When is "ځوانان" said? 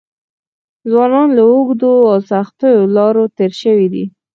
0.89-1.29